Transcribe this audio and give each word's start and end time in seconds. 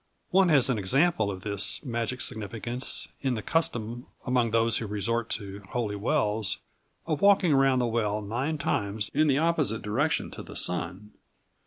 One 0.31 0.49
has 0.49 0.67
an 0.67 0.79
example 0.79 1.29
of 1.29 1.41
this 1.43 1.85
magic 1.85 2.21
significance 2.21 3.07
in 3.21 3.35
the 3.35 3.43
custom, 3.43 4.07
among 4.25 4.49
those 4.49 4.77
who 4.77 4.87
resort 4.87 5.29
to 5.37 5.61
holy 5.73 5.95
wells, 5.95 6.57
of 7.05 7.21
walking 7.21 7.53
round 7.53 7.79
the 7.79 7.85
well 7.85 8.23
nine 8.23 8.57
times 8.57 9.11
in 9.13 9.27
the 9.27 9.37
opposite 9.37 9.83
direction 9.83 10.31
to 10.31 10.41
the 10.41 10.55
sun. 10.55 11.11